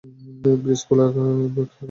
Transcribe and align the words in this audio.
Bridge 0.61 0.81
খেলা 0.87 1.05
কেমন 1.13 1.35
হলো? 1.45 1.63